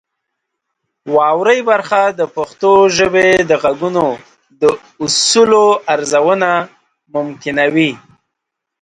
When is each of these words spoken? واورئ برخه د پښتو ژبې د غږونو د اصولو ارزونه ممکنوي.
واورئ 1.15 1.59
برخه 1.69 2.01
د 2.19 2.21
پښتو 2.35 2.71
ژبې 2.97 3.27
د 3.49 3.51
غږونو 3.63 4.07
د 4.61 4.63
اصولو 5.03 5.65
ارزونه 5.93 6.49
ممکنوي. 7.15 7.91